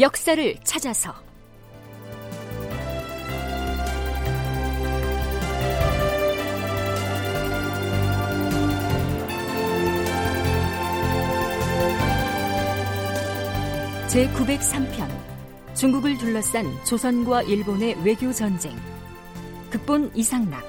역사를 0.00 0.54
찾아서. 0.62 1.12
제 14.06 14.28
903편 14.28 15.08
중국을 15.74 16.16
둘러싼 16.16 16.64
조선과 16.84 17.42
일본의 17.42 17.96
외교 18.04 18.32
전쟁. 18.32 18.76
극본 19.70 20.12
이상락 20.14 20.62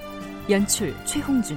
연출 0.49 0.95
최홍준 1.05 1.55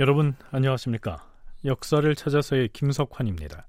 여러분 0.00 0.34
안녕하십니까? 0.50 1.24
역사를 1.64 2.12
찾아서의 2.16 2.70
김석환입니다. 2.72 3.68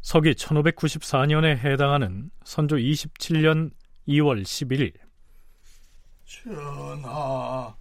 서기 0.00 0.32
1594년에 0.32 1.58
해당하는 1.58 2.30
선조 2.44 2.76
27년 2.76 3.72
2월 4.08 4.42
11일 4.42 4.94
전하, 6.24 7.74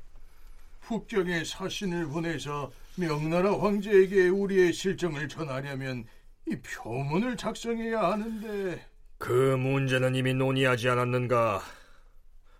북경에 0.81 1.45
사신을 1.45 2.07
보내서 2.07 2.69
명나라 2.97 3.57
황제에게 3.57 4.27
우리의 4.27 4.73
실정을 4.73 5.29
전하려면 5.29 6.03
이 6.47 6.57
표문을 6.57 7.37
작성해야 7.37 8.11
하는데 8.11 8.85
그 9.17 9.55
문제는 9.55 10.15
이미 10.15 10.33
논의하지 10.33 10.89
않았는가? 10.89 11.61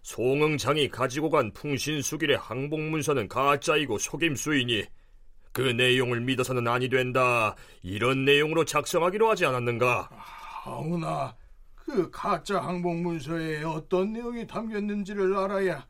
송응창이 0.01 0.89
가지고 0.89 1.29
간 1.29 1.51
풍신수길의 1.53 2.37
항복문서는 2.37 3.27
가짜이고 3.27 3.97
속임수이니 3.97 4.85
그 5.51 5.61
내용을 5.61 6.21
믿어서는 6.21 6.67
아니 6.67 6.89
된다. 6.89 7.55
이런 7.81 8.25
내용으로 8.25 8.65
작성하기로 8.65 9.29
하지 9.29 9.45
않았는가? 9.45 10.09
하오나 10.11 11.35
그 11.75 12.09
가짜 12.11 12.61
항복문서에 12.61 13.63
어떤 13.63 14.13
내용이 14.13 14.45
담겼는지를 14.45 15.35
알아야 15.35 15.87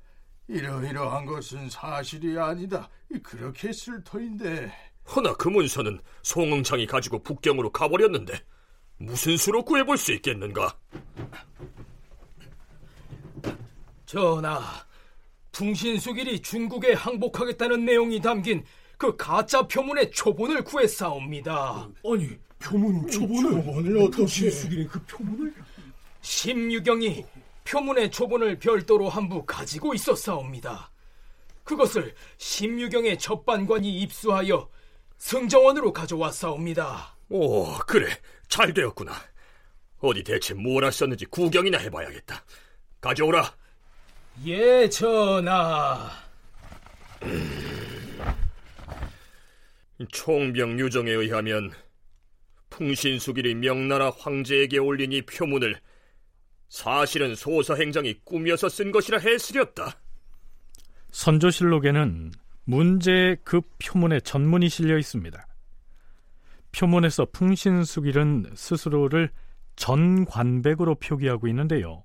이러이러한 0.47 1.25
것은 1.25 1.69
사실이 1.69 2.39
아니다. 2.39 2.89
그렇게 3.21 3.71
쓸 3.71 4.03
터인데. 4.03 4.71
허나 5.15 5.33
그 5.33 5.49
문서는 5.49 5.99
송응창이 6.23 6.85
가지고 6.87 7.21
북경으로 7.21 7.71
가버렸는데 7.71 8.39
무슨 8.97 9.37
수로 9.37 9.63
구해볼 9.63 9.97
수 9.97 10.13
있겠는가? 10.13 10.75
전하, 14.09 14.59
풍신수길이 15.51 16.41
중국에 16.41 16.93
항복하겠다는 16.93 17.85
내용이 17.85 18.19
담긴 18.19 18.65
그 18.97 19.15
가짜 19.15 19.67
표문의 19.67 20.09
초본을 20.09 20.63
구했사옵니다. 20.63 21.87
아니, 22.03 22.35
표문 22.57 23.07
초본을, 23.07 23.51
초본을 23.51 23.97
어떻게? 23.99 24.17
풍신수길의 24.17 24.87
그 24.87 24.99
표문을? 25.05 25.53
심유경이 26.21 27.23
표문의 27.63 28.09
초본을 28.09 28.57
별도로 28.57 29.09
한부 29.09 29.45
가지고 29.45 29.93
있었사옵니다. 29.93 30.89
그것을 31.63 32.15
심유경의 32.37 33.19
첫반관이 33.19 34.01
입수하여 34.01 34.67
승정원으로 35.19 35.93
가져왔사옵니다. 35.93 37.15
오, 37.29 37.77
그래. 37.85 38.07
잘 38.47 38.73
되었구나. 38.73 39.13
어디 39.99 40.23
대체 40.23 40.55
뭘 40.55 40.83
했었는지 40.83 41.27
구경이나 41.27 41.77
해봐야겠다. 41.77 42.43
가져오라. 43.01 43.53
예, 44.45 44.87
전하. 44.87 46.09
총병 50.11 50.79
유정에 50.79 51.11
의하면 51.11 51.71
풍신수길이 52.69 53.55
명나라 53.55 54.11
황제에게 54.11 54.77
올린 54.77 55.11
이 55.11 55.21
표문을 55.23 55.77
사실은 56.69 57.35
소서행장이 57.35 58.21
꾸며서 58.23 58.69
쓴 58.69 58.91
것이라 58.91 59.17
해스렸다. 59.17 59.99
선조실록에는 61.11 62.31
문제의 62.63 63.37
그 63.43 63.61
표문의 63.79 64.21
전문이 64.21 64.69
실려 64.69 64.97
있습니다. 64.97 65.47
표문에서 66.71 67.25
풍신수길은 67.33 68.51
스스로를 68.55 69.31
전관백으로 69.75 70.95
표기하고 70.95 71.47
있는데요. 71.47 72.03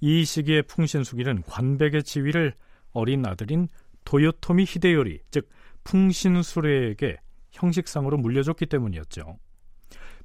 이 0.00 0.24
시기에 0.24 0.62
풍신수길은 0.62 1.42
관백의 1.42 2.04
지위를 2.04 2.54
어린 2.92 3.26
아들인 3.26 3.68
도요토미 4.04 4.64
히데요리, 4.66 5.20
즉 5.30 5.48
풍신수레에게 5.84 7.16
형식상으로 7.52 8.16
물려줬기 8.18 8.66
때문이었죠. 8.66 9.38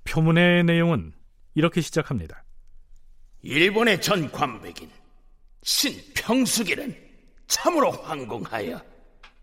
표문의 0.03 0.63
내용은 0.63 1.13
이렇게 1.55 1.81
시작합니다. 1.81 2.43
일본의 3.41 4.01
전 4.01 4.31
관백인 4.31 4.89
신평수길은 5.63 6.95
참으로 7.47 7.91
황공하여 7.91 8.81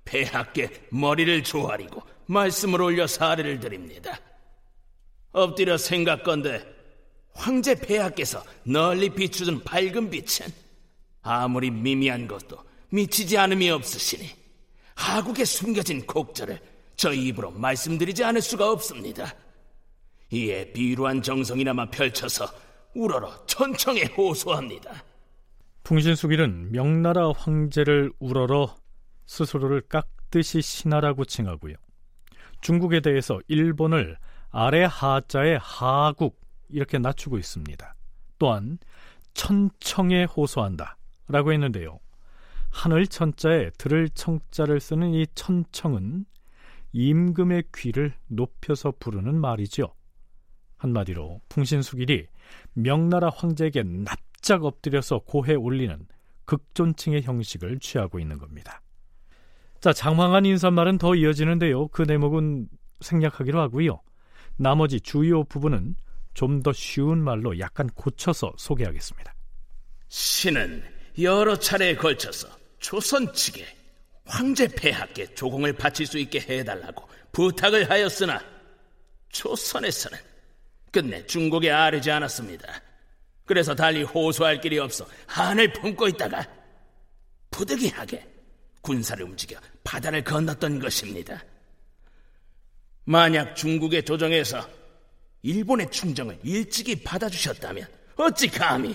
폐하께 0.04 0.88
머리를 0.90 1.42
조아리고 1.44 2.02
말씀을 2.26 2.80
올려 2.80 3.06
사례를 3.06 3.60
드립니다. 3.60 4.18
엎드려 5.32 5.76
생각건대 5.76 6.79
황제 7.34 7.74
폐하께서 7.74 8.42
널리 8.64 9.10
비추는 9.10 9.64
밝은 9.64 10.10
빛은 10.10 10.46
아무리 11.22 11.70
미미한 11.70 12.26
것도 12.26 12.58
미치지 12.90 13.38
않음이 13.38 13.70
없으시니 13.70 14.28
하국에 14.94 15.44
숨겨진 15.44 16.06
곡절을 16.06 16.60
저희 16.96 17.28
입으로 17.28 17.50
말씀드리지 17.52 18.24
않을 18.24 18.42
수가 18.42 18.70
없습니다. 18.70 19.34
이에 20.30 20.72
비루한 20.72 21.22
정성이나마 21.22 21.90
펼쳐서 21.90 22.46
우러러 22.94 23.46
천청에 23.46 24.04
호소합니다. 24.16 25.02
풍신수길은 25.84 26.72
명나라 26.72 27.32
황제를 27.32 28.12
우러러 28.18 28.76
스스로를 29.26 29.82
깍듯이 29.88 30.60
신하라고 30.60 31.24
칭하고요. 31.24 31.74
중국에 32.60 33.00
대해서 33.00 33.40
일본을 33.48 34.18
아래 34.50 34.84
하자의 34.84 35.58
하국 35.62 36.39
이렇게 36.72 36.98
낮추고 36.98 37.38
있습니다. 37.38 37.94
또한 38.38 38.78
천청에 39.34 40.24
호소한다 40.24 40.96
라고 41.28 41.52
했는데요. 41.52 41.98
하늘 42.70 43.06
천자에 43.06 43.70
들을 43.78 44.08
청자를 44.10 44.80
쓰는 44.80 45.12
이 45.12 45.26
천청은 45.34 46.24
임금의 46.92 47.64
귀를 47.74 48.14
높여서 48.28 48.94
부르는 48.98 49.40
말이죠. 49.40 49.94
한마디로 50.76 51.40
풍신수길이 51.48 52.26
명나라 52.72 53.30
황제에게 53.30 53.82
납작 53.82 54.64
엎드려서 54.64 55.20
고해 55.20 55.54
올리는 55.54 56.06
극존칭의 56.46 57.22
형식을 57.22 57.78
취하고 57.80 58.18
있는 58.18 58.38
겁니다. 58.38 58.80
자, 59.80 59.92
장황한 59.92 60.46
인사말은 60.46 60.98
더 60.98 61.14
이어지는데요. 61.14 61.88
그 61.88 62.06
대목은 62.06 62.68
생략하기로 63.00 63.60
하고요. 63.60 64.00
나머지 64.56 65.00
주요 65.00 65.44
부분은 65.44 65.94
좀 66.40 66.62
더 66.62 66.72
쉬운 66.72 67.18
말로 67.22 67.58
약간 67.58 67.86
고쳐서 67.90 68.54
소개하겠습니다. 68.56 69.34
신은 70.08 70.82
여러 71.20 71.54
차례에 71.54 71.96
걸쳐서 71.96 72.48
조선 72.78 73.30
측에 73.34 73.66
황제 74.24 74.66
폐하께 74.66 75.34
조공을 75.34 75.74
바칠 75.74 76.06
수 76.06 76.18
있게 76.18 76.40
해달라고 76.40 77.06
부탁을 77.32 77.90
하였으나 77.90 78.42
조선에서는 79.28 80.18
끝내 80.90 81.26
중국에 81.26 81.70
아르지 81.70 82.10
않았습니다. 82.10 82.82
그래서 83.44 83.74
달리 83.74 84.02
호소할 84.02 84.62
길이 84.62 84.78
없어 84.78 85.06
한을 85.26 85.74
품고 85.74 86.08
있다가 86.08 86.48
부득이하게 87.50 88.26
군사를 88.80 89.22
움직여 89.22 89.60
바다를 89.84 90.24
건넜던 90.24 90.78
것입니다. 90.78 91.44
만약 93.04 93.56
중국의 93.56 94.04
조정에서 94.04 94.79
일본의 95.42 95.90
충정을 95.90 96.38
일찍이 96.42 97.02
받아주셨다면 97.02 97.86
어찌 98.16 98.48
감히 98.48 98.94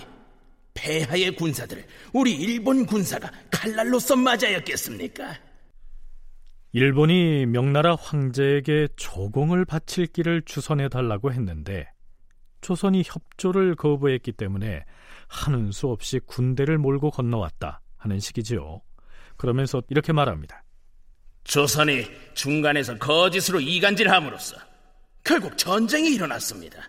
폐하의 0.74 1.34
군사들을 1.34 1.84
우리 2.12 2.34
일본 2.34 2.86
군사가 2.86 3.30
칼날로써 3.50 4.14
맞아였겠습니까? 4.14 5.36
일본이 6.72 7.46
명나라 7.46 7.94
황제에게 7.94 8.88
조공을 8.96 9.64
바칠 9.64 10.06
길을 10.06 10.42
주선해 10.42 10.88
달라고 10.88 11.32
했는데 11.32 11.90
조선이 12.60 13.02
협조를 13.04 13.76
거부했기 13.76 14.32
때문에 14.32 14.84
하는 15.28 15.72
수 15.72 15.88
없이 15.88 16.20
군대를 16.26 16.78
몰고 16.78 17.10
건너왔다 17.10 17.80
하는 17.96 18.20
식이지요. 18.20 18.82
그러면서 19.36 19.82
이렇게 19.88 20.12
말합니다. 20.12 20.62
조선이 21.44 22.04
중간에서 22.34 22.98
거짓으로 22.98 23.60
이간질함으로써 23.60 24.56
결국 25.26 25.58
전쟁이 25.58 26.14
일어났습니다. 26.14 26.88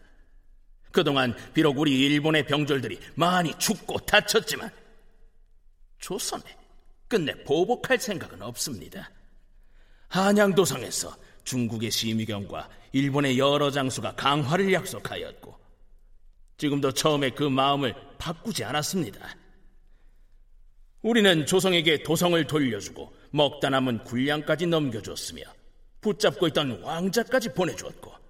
그동안 0.91 1.35
비록 1.55 1.79
우리 1.79 1.99
일본의 2.05 2.45
병졸들이 2.45 2.99
많이 3.15 3.51
죽고 3.57 3.97
다쳤지만 4.05 4.69
조선에 5.97 6.43
끝내 7.07 7.33
보복할 7.43 7.99
생각은 7.99 8.43
없습니다. 8.43 9.09
한양도성에서 10.09 11.17
중국의 11.45 11.89
심의경과 11.89 12.69
일본의 12.91 13.39
여러 13.39 13.71
장수가 13.71 14.13
강화를 14.13 14.71
약속하였고 14.71 15.57
지금도 16.57 16.91
처음에 16.91 17.31
그 17.31 17.41
마음을 17.43 17.95
바꾸지 18.19 18.63
않았습니다. 18.63 19.35
우리는 21.01 21.43
조성에게 21.47 22.03
도성을 22.03 22.45
돌려주고 22.45 23.11
먹다 23.31 23.71
남은 23.71 24.03
군량까지 24.03 24.67
넘겨줬으며 24.67 25.41
붙잡고 26.01 26.47
있던 26.49 26.83
왕자까지 26.83 27.55
보내주었고 27.55 28.26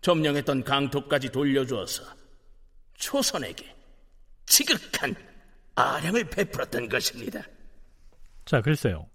점령했던 0.00 0.64
강토까지 0.64 1.30
돌려주어서 1.30 2.04
조선에게 2.94 3.74
지극한 4.46 5.14
아량을 5.74 6.24
베풀었던 6.30 6.88
것입니다. 6.88 7.42
자, 8.44 8.60
글쎄요. 8.60 9.06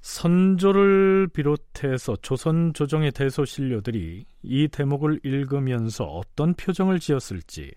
선조를 0.00 1.28
비롯해서 1.28 2.16
조선 2.16 2.72
조정의 2.72 3.12
대소신료들이 3.12 4.24
이 4.42 4.68
대목을 4.68 5.20
읽으면서 5.24 6.04
어떤 6.04 6.54
표정을 6.54 7.00
지었을지 7.00 7.72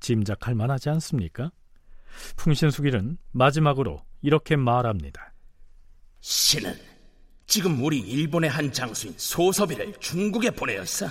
짐작할 0.00 0.54
만하지 0.54 0.90
않습니까? 0.90 1.50
풍신수길은 2.36 3.18
마지막으로 3.32 4.02
이렇게 4.22 4.56
말합니다. 4.56 5.32
신은 6.20 6.95
지금 7.46 7.82
우리 7.82 7.98
일본의 7.98 8.50
한 8.50 8.72
장수인 8.72 9.14
소섭이를 9.16 9.94
중국에 10.00 10.50
보내었어. 10.50 11.08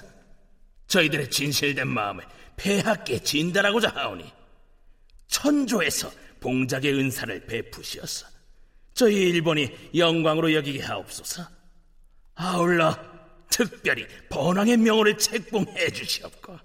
저희들의 0.87 1.29
진실된 1.29 1.87
마음을 1.87 2.23
폐하께 2.57 3.19
진달하고자 3.19 3.89
하오니 3.89 4.31
천조에서 5.27 6.11
봉작의 6.39 6.93
은사를 6.93 7.45
베푸시었어. 7.45 8.27
저희 8.93 9.29
일본이 9.29 9.69
영광으로 9.95 10.53
여기게 10.53 10.81
하옵소서. 10.83 11.43
아울러 12.35 12.95
특별히 13.49 14.05
번왕의 14.29 14.77
명호를 14.77 15.17
책봉해 15.17 15.89
주시옵고. 15.89 16.57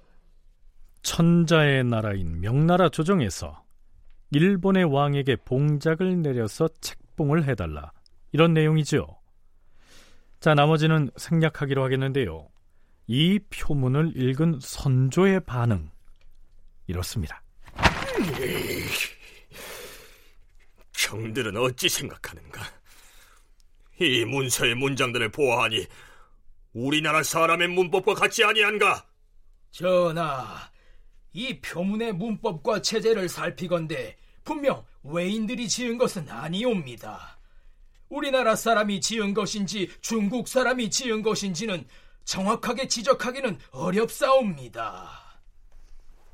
천자의 1.03 1.85
나라인 1.85 2.41
명나라 2.41 2.89
조정에서 2.89 3.65
일본의 4.33 4.85
왕에게 4.85 5.37
봉작을 5.45 6.23
내려서 6.23 6.69
책봉을 6.81 7.49
해달라. 7.49 7.93
이런 8.33 8.55
내용이죠. 8.55 9.20
자, 10.41 10.55
나머지는 10.55 11.11
생략하기로 11.17 11.85
하겠는데요. 11.85 12.49
이 13.07 13.39
표문을 13.51 14.13
읽은 14.17 14.59
선조의 14.63 15.41
반응. 15.41 15.91
이렇습니다. 16.87 17.43
형들은 20.97 21.57
어찌 21.59 21.91
생각하는가? 21.91 22.63
이 24.01 24.25
문서의 24.25 24.77
문장들을 24.77 25.31
보아하니 25.31 25.87
우리나라 26.73 27.23
사람의 27.23 27.69
문법과 27.69 28.15
같지 28.15 28.43
아니한가? 28.43 29.07
전하, 29.73 30.71
이 31.35 31.61
표문의 31.61 32.15
문법과 32.15 32.81
체제를 32.81 33.29
살피건대 33.29 34.17
분명 34.43 34.87
외인들이 35.03 35.69
지은 35.69 35.99
것은 35.99 36.31
아니옵니다. 36.31 37.40
우리나라 38.11 38.57
사람이 38.57 39.01
지은 39.01 39.33
것인지 39.33 39.89
중국 40.01 40.49
사람이 40.49 40.91
지은 40.91 41.23
것인지는 41.23 41.85
정확하게 42.25 42.89
지적하기는 42.89 43.59
어렵사옵니다. 43.71 45.09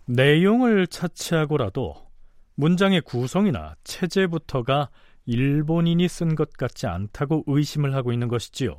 내용을 0.07 0.87
차치하고라도 0.87 1.95
문장의 2.55 3.03
구성이나 3.03 3.77
체제부터가 3.85 4.89
일본인이 5.27 6.09
쓴 6.09 6.35
것 6.35 6.53
같지 6.53 6.87
않다고 6.87 7.45
의심을 7.47 7.95
하고 7.95 8.13
있는 8.13 8.29
것이지요. 8.29 8.75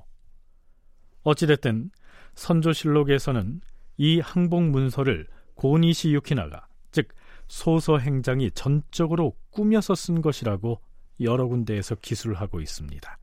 어찌됐든 1.23 1.91
선조실록에서는 2.35 3.61
이 3.97 4.19
항복 4.19 4.63
문서를 4.63 5.27
고니시 5.55 6.13
유키나가 6.13 6.67
즉 6.91 7.09
소서 7.47 7.97
행장이 7.97 8.51
전적으로 8.51 9.35
꾸며서 9.51 9.93
쓴 9.95 10.21
것이라고 10.21 10.81
여러 11.19 11.47
군데에서 11.47 11.95
기술을 11.95 12.35
하고 12.35 12.59
있습니다. 12.59 13.17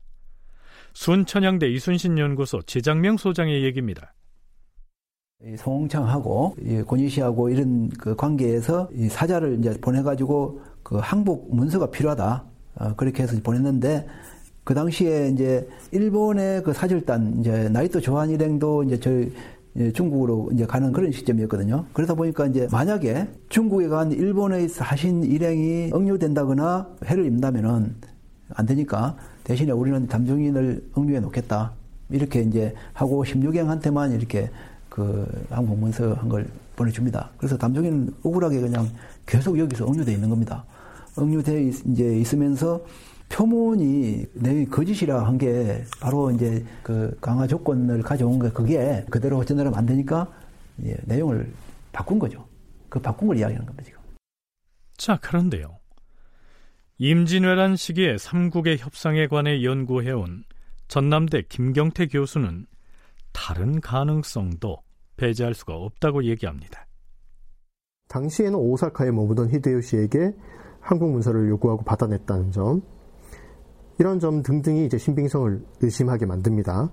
순천향대 0.93 1.67
이순신 1.69 2.17
연구소 2.17 2.61
재장명 2.61 3.17
소장의 3.17 3.63
얘기입니다. 3.63 4.13
송홍창하고 5.57 6.55
고니시하고 6.87 7.49
이런 7.49 7.89
그 7.89 8.15
관계에서 8.15 8.89
사자를 9.09 9.59
이제 9.59 9.77
보내가지고 9.81 10.61
그 10.81 10.97
항복 10.97 11.53
문서가 11.53 11.91
필요하다 11.91 12.45
어, 12.75 12.95
그렇게 12.95 13.23
해서 13.23 13.37
보냈는데 13.43 14.07
그 14.63 14.73
당시에 14.73 15.29
이제 15.29 15.67
일본의 15.91 16.63
그 16.63 16.73
사절단 16.73 17.39
이제 17.39 17.69
나이토 17.69 18.01
조한 18.01 18.29
일행도 18.29 18.83
이제 18.83 18.99
저희 18.99 19.31
중국으로 19.93 20.49
이제 20.53 20.65
가는 20.65 20.91
그런 20.91 21.11
시점이었거든요. 21.11 21.85
그러다 21.93 22.13
보니까 22.15 22.47
이제 22.47 22.67
만약에 22.71 23.27
중국에 23.49 23.87
간 23.87 24.11
일본의 24.11 24.69
하신 24.77 25.23
일행이 25.23 25.91
억류된다거나 25.93 26.87
해를 27.05 27.25
입는다면은 27.25 27.95
안 28.53 28.65
되니까 28.65 29.17
대신에 29.43 29.71
우리는 29.71 30.07
담중인을 30.07 30.89
억류해 30.93 31.19
놓겠다. 31.19 31.73
이렇게 32.09 32.41
이제 32.41 32.73
하고 32.93 33.23
16행한테만 33.23 34.13
이렇게 34.15 34.49
그 34.89 35.27
항공 35.49 35.79
문서 35.81 36.13
한 36.13 36.29
걸 36.29 36.47
보내줍니다. 36.75 37.29
그래서 37.37 37.57
담중인은 37.57 38.13
억울하게 38.23 38.59
그냥 38.59 38.87
계속 39.25 39.57
여기서 39.57 39.85
억류돼 39.85 40.11
있는 40.13 40.29
겁니다. 40.29 40.63
억류돼 41.15 41.71
이제 41.87 42.17
있으면서 42.17 42.81
표문이 43.35 44.25
내용이 44.33 44.65
거짓이라 44.67 45.25
한 45.27 45.37
게 45.37 45.83
바로 45.99 46.31
이제 46.31 46.63
그 46.81 47.17
강화 47.19 47.45
조건을 47.45 48.01
가져온 48.01 48.39
게 48.39 48.49
그게 48.49 49.05
그대로 49.09 49.43
전달하면 49.43 49.77
안 49.77 49.85
되니까 49.85 50.31
예, 50.85 50.95
내용을 51.03 51.51
바꾼 51.91 52.17
거죠. 52.17 52.47
그 52.87 52.99
바꾼 52.99 53.27
걸 53.27 53.37
이야기하는 53.37 53.65
겁니다, 53.65 53.83
지금. 53.83 53.99
자, 54.95 55.17
그런데요. 55.17 55.77
임진왜란 56.97 57.75
시기에 57.75 58.17
삼국의 58.17 58.77
협상에 58.77 59.27
관해 59.27 59.61
연구해온 59.63 60.45
전남대 60.87 61.43
김경태 61.49 62.07
교수는 62.07 62.67
다른 63.33 63.81
가능성도 63.81 64.77
배제할 65.17 65.53
수가 65.53 65.73
없다고 65.75 66.23
얘기합니다. 66.23 66.87
당시에는 68.07 68.55
오사카에 68.55 69.11
머무던 69.11 69.49
히데요시에게 69.49 70.33
한국 70.79 71.11
문서를 71.11 71.49
요구하고 71.49 71.83
받아냈다는 71.83 72.51
점, 72.51 72.81
이런 73.97 74.19
점 74.19 74.43
등등이 74.43 74.85
이제 74.85 74.97
신빙성을 74.97 75.61
의심하게 75.81 76.25
만듭니다. 76.25 76.89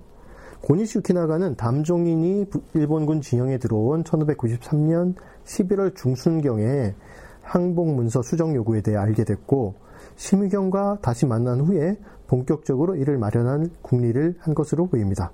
고니시 0.61 0.99
유키나가는 0.99 1.55
담종인이 1.55 2.45
일본군 2.73 3.21
진영에 3.21 3.57
들어온 3.57 4.03
1593년 4.03 5.15
11월 5.43 5.93
중순경에 5.93 6.95
항복 7.41 7.93
문서 7.93 8.21
수정 8.21 8.55
요구에 8.55 8.81
대해 8.81 8.95
알게 8.95 9.25
됐고 9.25 9.75
심의경과 10.15 10.99
다시 11.01 11.25
만난 11.25 11.59
후에 11.59 11.97
본격적으로 12.27 12.95
이를 12.95 13.17
마련한 13.17 13.71
국리를 13.81 14.35
한 14.39 14.55
것으로 14.55 14.87
보입니다. 14.87 15.31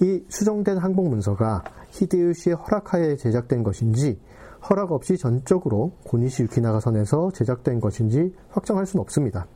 이 0.00 0.24
수정된 0.28 0.78
항복 0.78 1.08
문서가 1.08 1.62
히데요시의 1.90 2.56
허락하에 2.56 3.16
제작된 3.16 3.62
것인지 3.62 4.18
허락 4.68 4.92
없이 4.92 5.18
전적으로 5.18 5.92
고니시 6.04 6.44
유키나가 6.44 6.80
선에서 6.80 7.30
제작된 7.32 7.80
것인지 7.80 8.34
확정할 8.48 8.86
수는 8.86 9.02
없습니다. 9.02 9.46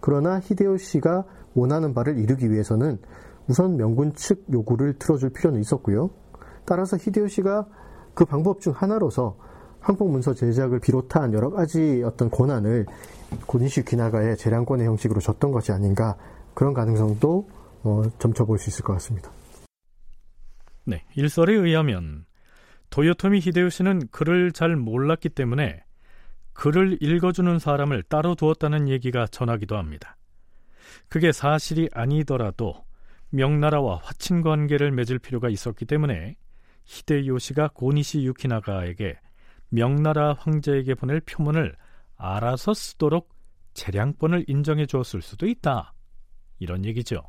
그러나 0.00 0.40
히데요시가 0.40 1.24
원하는 1.54 1.94
바를 1.94 2.18
이루기 2.18 2.50
위해서는 2.50 2.98
우선 3.48 3.76
명군 3.76 4.14
측 4.14 4.44
요구를 4.52 4.94
틀어줄 4.98 5.30
필요는 5.30 5.60
있었고요. 5.60 6.10
따라서 6.64 6.96
히데요시가 6.96 7.66
그 8.14 8.24
방법 8.24 8.60
중 8.60 8.72
하나로서 8.72 9.36
항복 9.80 10.10
문서 10.10 10.34
제작을 10.34 10.80
비롯한 10.80 11.32
여러 11.32 11.50
가지 11.50 12.02
어떤 12.04 12.30
권한을 12.30 12.86
고니시 13.46 13.84
귀나가의 13.84 14.36
재량권의 14.36 14.86
형식으로 14.86 15.20
줬던 15.20 15.52
것이 15.52 15.72
아닌가 15.72 16.16
그런 16.54 16.74
가능성도 16.74 17.48
어, 17.82 18.02
점쳐볼 18.18 18.58
수 18.58 18.68
있을 18.68 18.84
것 18.84 18.92
같습니다. 18.94 19.30
네, 20.84 21.04
일설에 21.14 21.54
의하면 21.54 22.26
도요토미 22.90 23.40
히데요시는 23.40 24.08
글을 24.10 24.52
잘 24.52 24.76
몰랐기 24.76 25.30
때문에 25.30 25.82
글을 26.52 26.98
읽어주는 27.00 27.58
사람을 27.58 28.02
따로 28.04 28.34
두었다는 28.34 28.88
얘기가 28.88 29.26
전하기도 29.26 29.76
합니다. 29.76 30.16
그게 31.08 31.32
사실이 31.32 31.88
아니더라도 31.92 32.84
명나라와 33.30 34.00
화친 34.02 34.42
관계를 34.42 34.90
맺을 34.90 35.18
필요가 35.18 35.48
있었기 35.48 35.84
때문에 35.84 36.36
히데요시가 36.84 37.70
고니시 37.74 38.22
유키나가에게 38.24 39.18
명나라 39.68 40.34
황제에게 40.34 40.94
보낼 40.94 41.20
표문을 41.20 41.76
알아서 42.16 42.74
쓰도록 42.74 43.32
재량권을 43.74 44.44
인정해 44.48 44.86
주었을 44.86 45.22
수도 45.22 45.46
있다. 45.46 45.94
이런 46.58 46.84
얘기죠. 46.84 47.22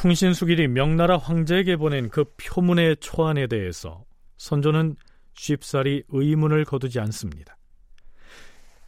풍신수길이 0.00 0.68
명나라 0.68 1.18
황제에게 1.18 1.76
보낸 1.76 2.08
그 2.08 2.24
표문의 2.38 2.96
초안에 3.00 3.48
대해서 3.48 4.06
선조는 4.38 4.96
쉽사리 5.34 6.04
의문을 6.08 6.64
거두지 6.64 6.98
않습니다. 7.00 7.58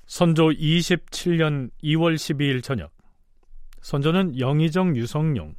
선조 0.07 0.49
27년 0.49 1.71
2월 1.83 2.14
12일 2.14 2.62
저녁 2.62 2.92
선조는 3.83 4.38
영의정 4.38 4.97
유성룡, 4.97 5.54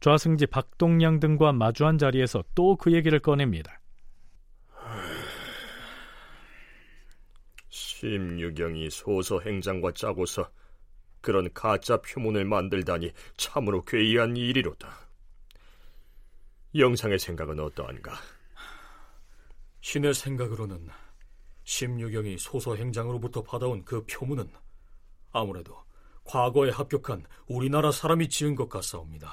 좌승지 0.00 0.46
박동량 0.46 1.20
등과 1.20 1.52
마주한 1.52 1.98
자리에서 1.98 2.42
또 2.56 2.76
그 2.76 2.92
얘기를 2.92 3.20
꺼냅니다. 3.20 3.80
심유경이 7.68 8.90
소서 8.90 9.38
행장과 9.38 9.92
짜고서 9.92 10.50
그런 11.26 11.52
가짜 11.52 12.00
표문을 12.00 12.44
만들다니 12.44 13.12
참으로 13.36 13.84
괴이한 13.84 14.36
일이로다. 14.36 14.96
영상의 16.76 17.18
생각은 17.18 17.58
어떠한가? 17.58 18.12
신의 19.80 20.14
생각으로는 20.14 20.88
심유경이 21.64 22.38
소서 22.38 22.76
행장으로부터 22.76 23.42
받아온 23.42 23.84
그 23.84 24.06
표문은 24.06 24.48
아무래도 25.32 25.76
과거에 26.22 26.70
합격한 26.70 27.24
우리나라 27.48 27.90
사람이 27.90 28.28
지은 28.28 28.54
것 28.54 28.68
같사옵니다. 28.68 29.32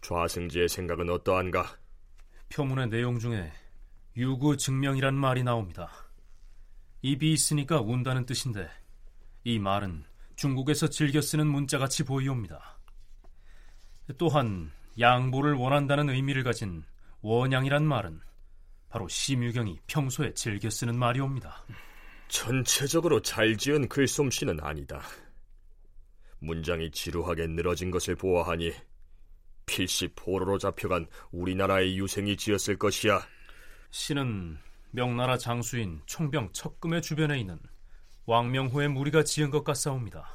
좌승지의 0.00 0.70
생각은 0.70 1.10
어떠한가? 1.10 1.76
표문의 2.48 2.88
내용 2.88 3.18
중에 3.18 3.52
유구 4.16 4.56
증명이란 4.56 5.14
말이 5.14 5.42
나옵니다. 5.42 5.90
입이 7.02 7.30
있으니까 7.30 7.82
운다는 7.82 8.24
뜻인데 8.24 8.70
이 9.46 9.58
말은 9.58 10.04
중국에서 10.36 10.88
즐겨 10.88 11.20
쓰는 11.20 11.46
문자같이 11.46 12.04
보이옵니다. 12.04 12.78
또한 14.18 14.70
양보를 14.98 15.54
원한다는 15.54 16.10
의미를 16.10 16.42
가진 16.42 16.84
원양이란 17.22 17.84
말은 17.84 18.20
바로 18.88 19.08
심유경이 19.08 19.80
평소에 19.86 20.34
즐겨 20.34 20.70
쓰는 20.70 20.96
말이옵니다. 20.96 21.64
전체적으로 22.28 23.20
잘 23.22 23.56
지은 23.56 23.88
글솜씨는 23.88 24.60
아니다. 24.60 25.02
문장이 26.38 26.90
지루하게 26.90 27.46
늘어진 27.48 27.90
것을 27.90 28.14
보아하니 28.14 28.72
필시 29.66 30.08
포로로 30.14 30.58
잡혀간 30.58 31.06
우리나라의 31.32 31.98
유생이 31.98 32.36
지었을 32.36 32.76
것이야. 32.78 33.26
신은 33.90 34.58
명나라 34.90 35.38
장수인 35.38 36.02
총병 36.06 36.50
척금의 36.52 37.02
주변에 37.02 37.40
있는 37.40 37.58
왕명호의 38.26 38.88
무리가 38.88 39.22
지은 39.22 39.50
것 39.50 39.64
같사옵니다. 39.64 40.26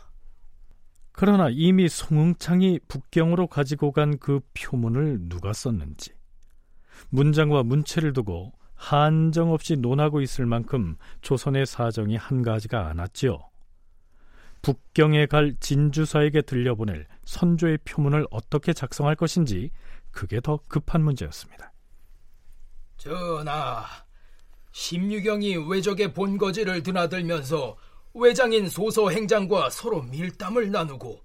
그러나 1.12 1.50
이미 1.51 1.89
송응창이 1.89 2.79
북경으로 2.88 3.48
가지고 3.48 3.91
간 3.91 4.17
그 4.19 4.39
표문을 4.53 5.27
누가 5.29 5.51
썼는지 5.53 6.13
문장과 7.10 7.63
문체를 7.63 8.13
두고 8.13 8.53
한정없이 8.75 9.75
논하고 9.75 10.22
있을 10.22 10.46
만큼 10.46 10.96
조선의 11.22 11.65
사정이 11.65 12.15
한가지가 12.15 12.88
않았지요. 12.88 13.39
북경에 14.62 15.25
갈 15.25 15.55
진주사에게 15.60 16.41
들려보낼 16.43 17.08
선조의 17.25 17.79
표문을 17.86 18.25
어떻게 18.31 18.72
작성할 18.74 19.15
것인지 19.15 19.72
그게 20.12 20.39
더 20.39 20.60
급한 20.67 21.03
문제였습니다. 21.03 21.74
전하, 22.98 23.86
심유경이 24.72 25.58
외적의 25.70 26.14
본거지를 26.14 26.84
드나들면서 26.84 27.78
외장인 28.14 28.70
소서 28.70 29.10
행장과 29.10 29.70
서로 29.70 30.02
밀담을 30.02 30.72
나누고 30.72 31.22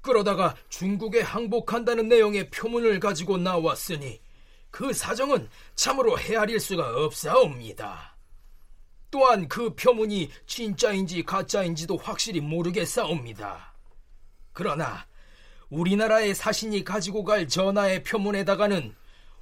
그러다가 0.00 0.54
중국에 0.68 1.20
항복한다는 1.20 2.08
내용의 2.08 2.50
표문을 2.50 3.00
가지고 3.00 3.38
나왔으니 3.38 4.20
그 4.70 4.92
사정은 4.92 5.48
참으로 5.74 6.18
헤아릴 6.18 6.60
수가 6.60 7.04
없사옵니다. 7.04 8.16
또한 9.10 9.48
그 9.48 9.74
표문이 9.74 10.30
진짜인지 10.46 11.24
가짜인지도 11.24 11.96
확실히 11.96 12.40
모르겠사옵니다. 12.40 13.74
그러나 14.52 15.06
우리나라의 15.70 16.34
사신이 16.34 16.84
가지고 16.84 17.24
갈 17.24 17.48
전하의 17.48 18.02
표문에다가는 18.02 18.94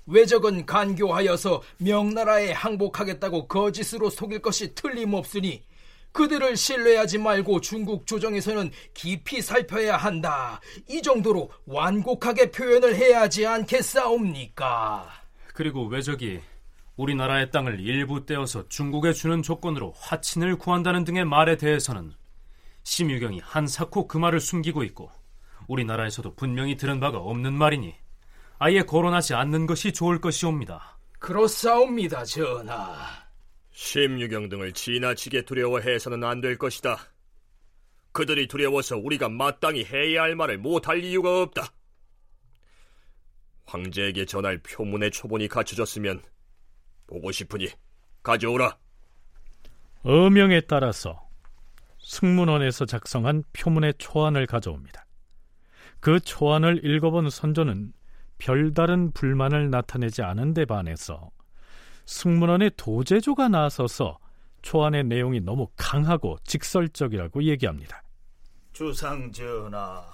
외적은 0.07 0.67
간교하여서 0.67 1.63
명나라에 1.79 2.53
항복하겠다고 2.53 3.49
거짓으로 3.49 4.11
속일 4.11 4.41
것이 4.41 4.75
틀림없으니 4.75 5.63
그들을 6.13 6.57
신뢰하지 6.57 7.19
말고 7.19 7.61
중국 7.61 8.07
조정에서는 8.07 8.71
깊이 8.95 9.43
살펴야 9.43 9.97
한다. 9.97 10.61
이 10.89 11.03
정도로 11.03 11.51
완곡하게 11.67 12.53
표현을 12.53 12.95
해야 12.95 13.23
하지 13.23 13.45
않겠사옵니까? 13.45 15.11
그리고 15.55 15.87
외적이 15.87 16.41
우리나라의 16.97 17.51
땅을 17.51 17.81
일부 17.81 18.25
떼어서 18.25 18.69
중국에 18.69 19.13
주는 19.13 19.43
조건으로 19.43 19.93
화친을 19.97 20.57
구한다는 20.57 21.03
등의 21.03 21.25
말에 21.25 21.57
대해서는 21.57 22.13
심유경이 22.85 23.41
한사코 23.43 24.07
그 24.07 24.17
말을 24.17 24.39
숨기고 24.39 24.85
있고 24.85 25.11
우리나라에서도 25.67 26.35
분명히 26.37 26.77
들은 26.77 27.01
바가 27.01 27.19
없는 27.19 27.55
말이니 27.55 27.95
아예 28.59 28.83
거론하지 28.83 29.35
않는 29.35 29.67
것이 29.67 29.93
좋을 29.93 30.21
것이옵니다. 30.21 30.99
그렇사옵니다, 31.19 32.25
전하. 32.25 32.95
심유경 33.71 34.49
등을 34.49 34.73
지나치게 34.73 35.43
두려워해서는 35.43 36.23
안 36.23 36.41
될 36.41 36.57
것이다. 36.57 36.99
그들이 38.13 38.47
두려워서 38.47 38.97
우리가 38.97 39.29
마땅히 39.29 39.85
해야 39.85 40.23
할 40.23 40.37
말을 40.37 40.59
못할 40.59 41.03
이유가 41.03 41.43
없다. 41.43 41.67
황제에게 43.67 44.25
전할 44.27 44.59
표문의 44.59 45.11
초본이 45.11 45.49
갖춰졌으면 45.49 46.23
보고 47.07 47.33
싶으니 47.33 47.69
가져오라. 48.23 48.77
어명에 50.05 50.61
따라서 50.63 51.29
승문원에서 52.01 52.85
작성한 52.87 53.43
표문의 53.53 53.95
초안을 53.99 54.47
가져옵니다. 54.47 55.07
그 56.01 56.21
초안을 56.21 56.85
읽어본 56.85 57.31
선조는 57.31 57.93
별다른 58.39 59.13
불만을 59.13 59.71
나타내지 59.71 60.23
않은 60.23 60.55
데 60.55 60.65
반해서 60.65 61.31
승문원의 62.07 62.73
도제조가 62.77 63.49
나서서 63.49 64.19
초안의 64.63 65.05
내용이 65.05 65.41
너무 65.41 65.69
강하고 65.77 66.39
직설적이라고 66.45 67.43
얘기합니다. 67.45 68.03
주상 68.73 69.31
전하, 69.31 70.05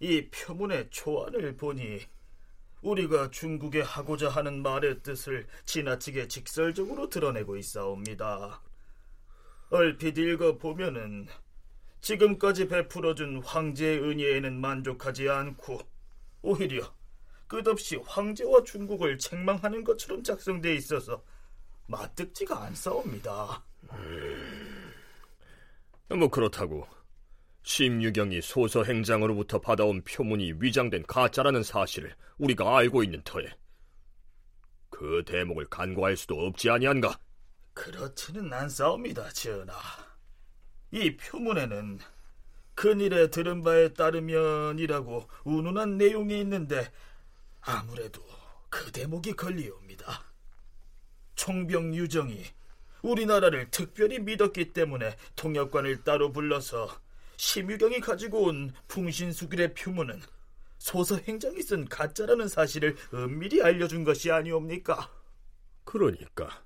이 0.00 0.28
표문의 0.28 0.88
초안을 0.90 1.56
보니 1.56 2.00
우리가 2.82 3.30
중국에 3.30 3.80
하고자 3.80 4.28
하는 4.28 4.62
말의 4.62 5.02
뜻을 5.02 5.46
지나치게 5.64 6.28
직설적으로 6.28 7.08
드러내고 7.08 7.56
있사옵니다. 7.56 8.60
얼핏 9.70 10.18
읽어 10.18 10.58
보면은 10.58 11.26
지금까지 12.00 12.68
베풀어준 12.68 13.42
황제의 13.42 14.00
은혜에는 14.00 14.60
만족하지 14.60 15.28
않고 15.28 15.80
오히려 16.42 16.94
끝없이 17.46 17.96
황제와 17.96 18.62
중국을 18.64 19.18
책망하는 19.18 19.84
것처럼 19.84 20.22
작성돼 20.22 20.74
있어서 20.74 21.22
마뜩지가 21.86 22.64
않사옵니다. 22.64 23.62
음, 23.92 24.92
뭐 26.08 26.28
그렇다고 26.28 26.86
심유경이 27.62 28.42
소서 28.42 28.84
행장으로부터 28.84 29.60
받아온 29.60 30.02
표문이 30.02 30.54
위장된 30.60 31.04
가짜라는 31.06 31.62
사실을 31.62 32.14
우리가 32.38 32.76
알고 32.76 33.02
있는 33.02 33.22
터에 33.24 33.44
그 34.90 35.22
대목을 35.26 35.66
간과할 35.66 36.16
수도 36.16 36.46
없지 36.46 36.70
아니한가? 36.70 37.18
그렇지는 37.74 38.52
않사옵니다, 38.52 39.28
전하. 39.30 39.74
이 40.92 41.16
표문에는 41.16 41.98
큰일에 42.74 43.28
들은 43.30 43.62
바에 43.62 43.92
따르면이라고 43.92 45.28
운운한 45.44 45.98
내용이 45.98 46.40
있는데 46.40 46.90
아무래도 47.66 48.22
그 48.70 48.90
대목이 48.92 49.32
걸리옵니다. 49.34 50.24
총병 51.34 51.94
유정이 51.94 52.44
우리나라를 53.02 53.70
특별히 53.70 54.18
믿었기 54.18 54.72
때문에 54.72 55.16
통역관을 55.34 56.04
따로 56.04 56.32
불러서 56.32 56.88
심유경이 57.36 58.00
가지고 58.00 58.44
온 58.44 58.72
풍신수길의 58.88 59.74
표문은 59.74 60.20
소서 60.78 61.16
행장이 61.16 61.60
쓴 61.62 61.84
가짜라는 61.86 62.48
사실을 62.48 62.96
은밀히 63.12 63.62
알려준 63.62 64.04
것이 64.04 64.30
아니옵니까? 64.30 65.10
그러니까 65.84 66.64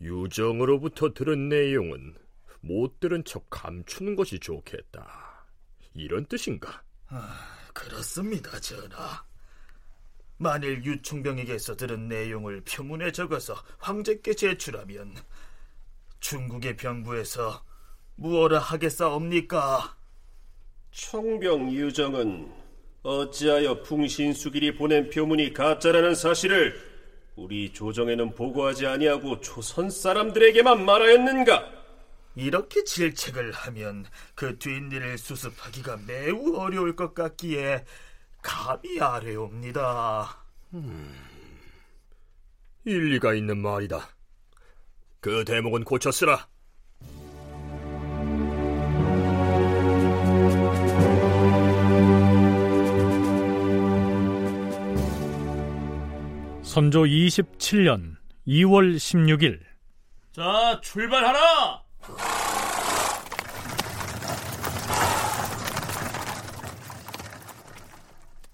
유정으로부터 0.00 1.12
들은 1.14 1.48
내용은 1.48 2.16
못 2.60 3.00
들은 3.00 3.24
척 3.24 3.48
감추는 3.50 4.16
것이 4.16 4.38
좋겠다. 4.38 5.46
이런 5.94 6.26
뜻인가? 6.26 6.82
아, 7.06 7.68
그렇습니다, 7.72 8.58
전하. 8.60 9.29
만일 10.42 10.82
유충병에게서 10.82 11.76
들은 11.76 12.08
내용을 12.08 12.62
표문에 12.62 13.12
적어서 13.12 13.54
황제께 13.78 14.32
제출하면 14.32 15.14
중국의 16.20 16.78
병부에서 16.78 17.62
무엇라 18.16 18.58
하겠사옵니까? 18.58 19.94
총병 20.92 21.72
유정은 21.72 22.50
어찌하여 23.02 23.82
풍신수길이 23.82 24.76
보낸 24.76 25.10
표문이 25.10 25.52
가짜라는 25.52 26.14
사실을 26.14 26.74
우리 27.36 27.70
조정에는 27.74 28.34
보고하지 28.34 28.86
아니하고 28.86 29.40
조선 29.40 29.90
사람들에게만 29.90 30.86
말하였는가? 30.86 31.70
이렇게 32.34 32.84
질책을 32.84 33.52
하면 33.52 34.06
그 34.34 34.58
뒷일을 34.58 35.18
수습하기가 35.18 35.98
매우 36.06 36.56
어려울 36.56 36.96
것 36.96 37.14
같기에 37.14 37.84
감히 38.42 39.00
아뢰옵니다. 39.00 40.36
음, 40.74 41.14
일리가 42.84 43.34
있는 43.34 43.58
말이다. 43.58 44.08
그 45.20 45.44
대목은 45.44 45.84
고쳤으라. 45.84 46.46
선조 56.62 57.02
27년 57.02 58.16
2월 58.46 58.94
16일 58.96 59.58
자 60.32 60.80
출발하라 60.82 61.82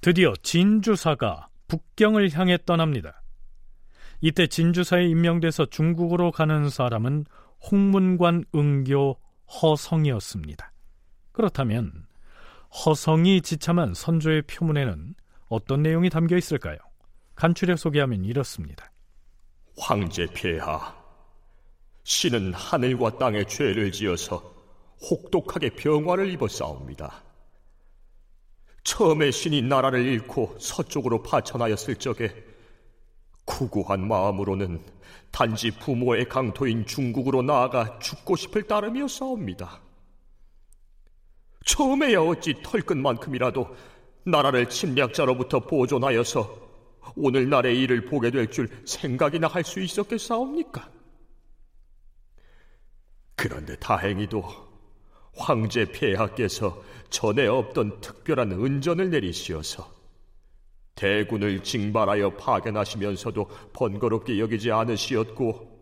드디어 0.07 0.35
진주사가 0.41 1.49
북경을 1.67 2.31
향해 2.39 2.59
떠납니다. 2.65 3.25
이때 4.21 4.47
진주사에 4.47 5.05
임명돼서 5.07 5.67
중국으로 5.67 6.31
가는 6.31 6.71
사람은 6.71 7.25
홍문관 7.69 8.45
응교 8.55 9.19
허성이었습니다. 9.51 10.73
그렇다면 11.33 12.07
허성이 12.71 13.43
지참한 13.43 13.95
선조의 13.95 14.43
표문에는 14.43 15.17
어떤 15.49 15.83
내용이 15.83 16.09
담겨 16.09 16.37
있을까요? 16.37 16.79
간추려 17.35 17.75
소개하면 17.75 18.25
이렇습니다. 18.25 18.93
황제 19.77 20.29
폐하, 20.33 20.95
신은 22.05 22.55
하늘과 22.55 23.19
땅의 23.19 23.49
죄를 23.49 23.91
지어서 23.91 24.55
혹독하게 25.11 25.71
병화를 25.71 26.31
입어 26.31 26.47
싸웁니다. 26.47 27.26
처음에 28.87 29.33
신이 29.33 29.63
나라를 29.63 30.07
잃고 30.07 30.57
서쪽으로 30.61 31.21
파천하였을 31.25 31.97
적에 31.97 32.33
구구한 33.45 34.07
마음으로는 34.07 34.81
단지 35.33 35.73
부모의 35.73 36.29
강토인 36.29 36.87
중국으로 36.87 37.43
나아가 37.43 37.99
죽고 37.99 38.37
싶을 38.37 38.63
따름이었사옵니다. 38.63 39.81
처음에야 41.65 42.21
어찌 42.21 42.55
털끝만큼이라도 42.63 43.77
나라를 44.25 44.69
침략자로부터 44.69 45.67
보존하여서 45.67 46.67
오늘날의 47.17 47.81
일을 47.81 48.05
보게 48.05 48.31
될 48.31 48.49
줄 48.53 48.69
생각이나 48.85 49.49
할 49.49 49.65
수 49.65 49.81
있었겠사옵니까? 49.81 50.89
그런데 53.35 53.75
다행히도 53.77 54.66
황제 55.37 55.85
폐하께서 55.93 56.83
전에 57.11 57.47
없던 57.47 58.01
특별한 58.01 58.53
은전을 58.53 59.11
내리시어서 59.11 59.95
대군을 60.95 61.63
징발하여 61.63 62.37
파견하시면서도 62.37 63.49
번거롭게 63.75 64.39
여기지 64.39 64.73
않으시었고 64.73 65.77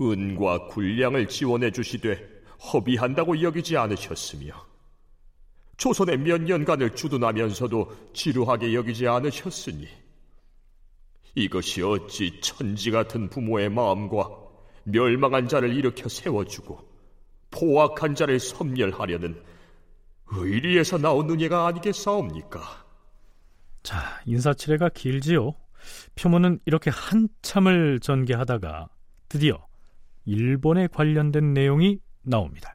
은과 0.00 0.68
군량을 0.68 1.28
지원해 1.28 1.70
주시되 1.70 2.36
허비한다고 2.72 3.42
여기지 3.42 3.76
않으셨으며 3.76 4.54
조선의 5.76 6.18
몇 6.18 6.40
년간을 6.40 6.94
주둔하면서도 6.94 8.12
지루하게 8.14 8.74
여기지 8.74 9.06
않으셨으니 9.06 9.86
이것이 11.34 11.82
어찌 11.82 12.40
천지 12.40 12.90
같은 12.90 13.28
부모의 13.28 13.68
마음과 13.68 14.30
멸망한 14.84 15.48
자를 15.48 15.76
일으켜 15.76 16.08
세워주고 16.08 16.95
포악한 17.56 18.14
자를 18.14 18.38
섬멸하려는 18.38 19.42
의리에서 20.26 20.98
나온 20.98 21.30
은혜가 21.30 21.66
아니겠사옵니까? 21.66 22.60
자, 23.82 24.20
인사치레가 24.26 24.90
길지요. 24.90 25.54
표문은 26.16 26.58
이렇게 26.66 26.90
한참을 26.90 28.00
전개하다가 28.00 28.88
드디어 29.28 29.66
일본에 30.24 30.88
관련된 30.88 31.54
내용이 31.54 32.00
나옵니다. 32.22 32.74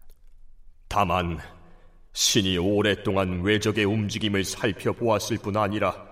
다만 0.88 1.40
신이 2.14 2.58
오랫동안 2.58 3.42
외적의 3.42 3.86
움직임을 3.86 4.44
살펴보았을 4.44 5.38
뿐 5.38 5.58
아니라 5.58 6.10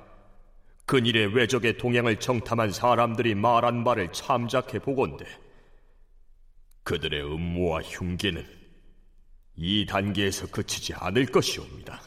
근일의 0.85 1.33
외적의 1.35 1.77
동향을 1.77 2.17
정탐한 2.19 2.71
사람들이 2.71 3.35
말한 3.35 3.83
바를 3.83 4.11
참작해 4.11 4.79
보건대 4.79 5.25
그들의 6.83 7.23
음모와 7.23 7.81
흉계는 7.81 8.58
이 9.61 9.85
단계에서 9.85 10.47
그치지 10.47 10.93
않을 10.93 11.25
것이옵니다. 11.25 12.01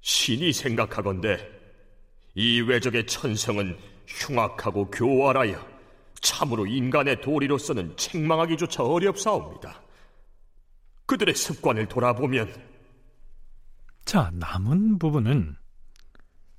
신이 0.00 0.52
생각하건대 0.54 1.46
이 2.34 2.62
외적의 2.62 3.06
천성은 3.06 3.78
흉악하고 4.06 4.90
교활하여 4.90 5.64
참으로 6.20 6.66
인간의 6.66 7.20
도리로서는 7.20 7.96
책망하기조차 7.96 8.82
어렵사옵니다. 8.84 9.82
그들의 11.04 11.34
습관을 11.34 11.88
돌아보면 11.88 12.52
자 14.04 14.30
남은 14.32 14.98
부분은 14.98 15.56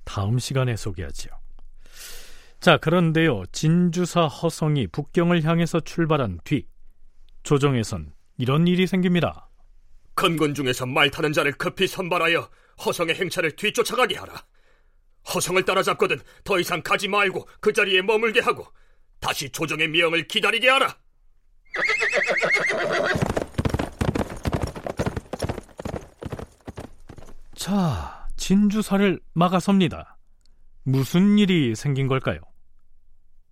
다음 0.04 0.38
시간에 0.38 0.76
소개하지요. 0.76 1.32
자, 2.60 2.76
그런데요. 2.76 3.46
진주사 3.52 4.26
허성이 4.26 4.86
북경을 4.86 5.44
향해서 5.44 5.80
출발한 5.80 6.38
뒤 6.44 6.66
조정에선 7.42 8.12
이런 8.40 8.66
일이 8.66 8.86
생깁니다. 8.86 9.50
건군 10.14 10.54
중에서 10.54 10.86
말 10.86 11.10
타는 11.10 11.34
자를 11.34 11.52
급히 11.52 11.86
선발하여 11.86 12.48
허성의 12.86 13.16
행차를 13.16 13.54
뒤쫓아가게 13.54 14.16
하라. 14.16 14.32
허성을 15.34 15.62
따라잡거든 15.62 16.18
더 16.42 16.58
이상 16.58 16.82
가지 16.82 17.06
말고 17.06 17.46
그 17.60 17.70
자리에 17.70 18.00
머물게 18.00 18.40
하고 18.40 18.66
다시 19.20 19.50
조정의 19.50 19.88
명을 19.88 20.26
기다리게 20.26 20.70
하라. 20.70 20.96
자, 27.54 28.26
진주사를 28.38 29.20
막아섭니다. 29.34 30.16
무슨 30.84 31.36
일이 31.36 31.74
생긴 31.74 32.08
걸까요? 32.08 32.40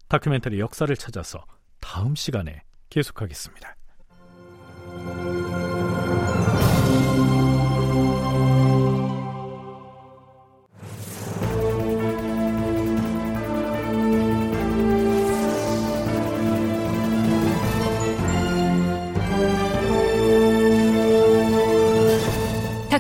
다큐멘터리 0.09 0.59
역사를 0.61 0.97
찾아서 0.97 1.45
다음 1.79 2.15
시간에 2.15 2.63
계속하겠습니다. 2.89 3.78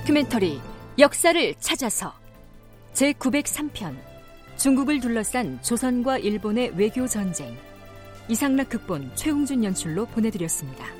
다큐멘터리 0.08 0.58
역사를 0.98 1.54
찾아서 1.60 2.14
제903편 2.94 3.94
중국을 4.56 5.00
둘러싼 5.00 5.60
조선과 5.60 6.16
일본의 6.16 6.72
외교 6.76 7.06
전쟁 7.06 7.54
이상락 8.26 8.70
극본 8.70 9.10
최웅준 9.16 9.64
연출로 9.64 10.06
보내드렸습니다. 10.06 10.97